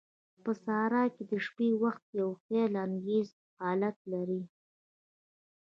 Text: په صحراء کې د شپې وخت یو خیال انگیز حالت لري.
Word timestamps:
په 0.43 0.51
صحراء 0.63 1.07
کې 1.15 1.23
د 1.31 1.33
شپې 1.45 1.67
وخت 1.83 2.03
یو 2.19 2.29
خیال 2.41 2.73
انگیز 2.85 3.27
حالت 3.61 3.97
لري. 4.11 4.41